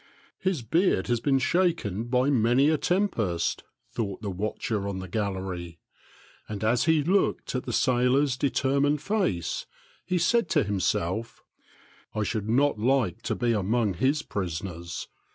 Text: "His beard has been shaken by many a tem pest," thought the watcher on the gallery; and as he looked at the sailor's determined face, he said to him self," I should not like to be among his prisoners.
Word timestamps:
"His 0.49 0.63
beard 0.63 1.05
has 1.09 1.19
been 1.19 1.37
shaken 1.37 2.05
by 2.05 2.31
many 2.31 2.69
a 2.69 2.77
tem 2.79 3.07
pest," 3.07 3.63
thought 3.91 4.19
the 4.23 4.31
watcher 4.31 4.87
on 4.87 4.97
the 4.97 5.07
gallery; 5.07 5.77
and 6.49 6.63
as 6.63 6.85
he 6.85 7.03
looked 7.03 7.53
at 7.53 7.65
the 7.65 7.71
sailor's 7.71 8.35
determined 8.35 9.03
face, 9.03 9.67
he 10.03 10.17
said 10.17 10.49
to 10.49 10.63
him 10.63 10.79
self," 10.79 11.43
I 12.15 12.23
should 12.23 12.49
not 12.49 12.79
like 12.79 13.21
to 13.21 13.35
be 13.35 13.51
among 13.51 13.93
his 13.93 14.23
prisoners. 14.23 15.07